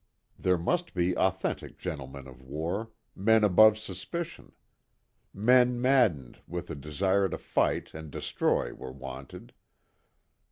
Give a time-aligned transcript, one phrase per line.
[0.39, 4.53] There must be authentic gentlemen of war men above suspicion.
[5.31, 9.53] Men maddened with a desire to fight and destroy were wanted.